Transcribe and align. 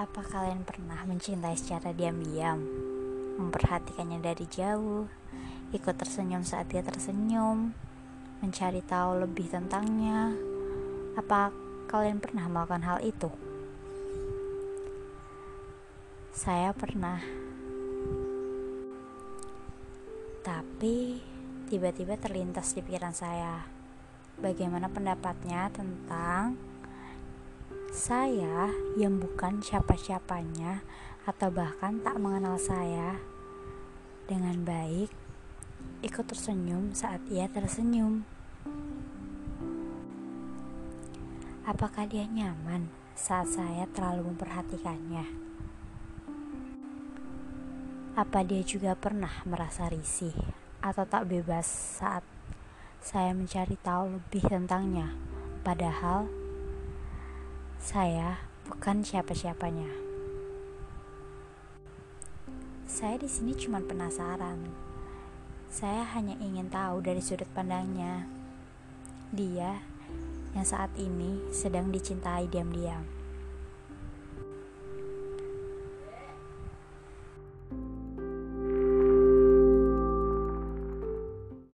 Apa 0.00 0.24
kalian 0.24 0.64
pernah 0.64 1.04
mencintai 1.04 1.60
secara 1.60 1.92
diam-diam? 1.92 2.56
Memperhatikannya 3.36 4.24
dari 4.24 4.48
jauh, 4.48 5.04
ikut 5.76 5.92
tersenyum 5.92 6.40
saat 6.40 6.72
dia 6.72 6.80
tersenyum, 6.80 7.76
mencari 8.40 8.80
tahu 8.80 9.20
lebih 9.20 9.52
tentangnya. 9.52 10.32
Apa 11.20 11.52
kalian 11.92 12.16
pernah 12.16 12.48
melakukan 12.48 12.80
hal 12.80 13.04
itu? 13.04 13.28
Saya 16.32 16.72
pernah. 16.72 17.20
Tapi 20.40 21.20
tiba-tiba 21.68 22.16
terlintas 22.16 22.72
di 22.72 22.80
pikiran 22.80 23.12
saya 23.12 23.68
bagaimana 24.40 24.88
pendapatnya 24.88 25.68
tentang 25.68 26.69
saya 28.00 28.72
yang 28.96 29.20
bukan 29.20 29.60
siapa-siapanya 29.60 30.80
atau 31.28 31.52
bahkan 31.52 32.00
tak 32.00 32.16
mengenal 32.16 32.56
saya 32.56 33.20
dengan 34.24 34.64
baik 34.64 35.12
ikut 36.00 36.24
tersenyum 36.24 36.96
saat 36.96 37.20
ia 37.28 37.44
tersenyum. 37.52 38.24
Apakah 41.68 42.08
dia 42.08 42.24
nyaman 42.24 42.88
saat 43.12 43.52
saya 43.52 43.84
terlalu 43.92 44.32
memperhatikannya? 44.32 45.28
Apa 48.16 48.40
dia 48.48 48.64
juga 48.64 48.96
pernah 48.96 49.44
merasa 49.44 49.92
risih 49.92 50.32
atau 50.80 51.04
tak 51.04 51.28
bebas 51.28 51.68
saat 52.00 52.24
saya 53.04 53.36
mencari 53.36 53.76
tahu 53.84 54.16
lebih 54.16 54.48
tentangnya, 54.48 55.12
padahal 55.60 56.39
saya 57.90 58.38
bukan 58.70 59.02
siapa-siapanya. 59.02 59.90
Saya 62.86 63.18
di 63.18 63.26
sini 63.26 63.50
cuma 63.58 63.82
penasaran. 63.82 64.62
Saya 65.66 66.06
hanya 66.14 66.38
ingin 66.38 66.70
tahu 66.70 67.02
dari 67.02 67.18
sudut 67.18 67.50
pandangnya. 67.50 68.30
Dia 69.34 69.82
yang 70.54 70.62
saat 70.62 70.94
ini 71.02 71.50
sedang 71.50 71.90
dicintai 71.90 72.46
diam-diam. 72.46 73.19